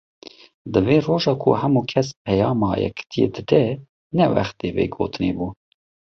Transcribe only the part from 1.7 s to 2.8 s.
kes peyama